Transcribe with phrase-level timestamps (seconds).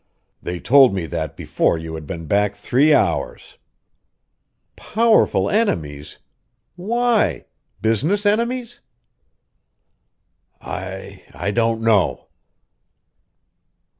[0.41, 3.59] They told me that before you had been back three hours."
[4.75, 6.17] "Powerful enemies?
[6.75, 7.45] Why?
[7.83, 8.79] Business enemies?"
[10.59, 12.29] "I I don't know."